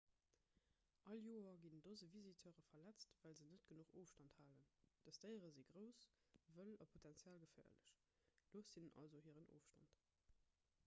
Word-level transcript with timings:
all 1.09 1.19
joer 1.23 1.57
ginn 1.63 1.81
dose 1.87 2.07
visiteure 2.13 2.63
verletzt 2.69 3.13
well 3.25 3.35
se 3.39 3.45
net 3.49 3.67
genuch 3.71 3.91
ofstand 4.01 4.39
halen 4.41 4.71
dës 5.09 5.21
déiere 5.25 5.51
si 5.57 5.65
grouss 5.73 6.07
wëll 6.57 6.73
a 6.85 6.87
potenziell 6.95 7.37
geféierlech 7.43 7.93
loosst 8.55 8.79
hinnen 8.79 8.97
also 9.03 9.21
hiren 9.27 9.51
ofstand 9.59 10.01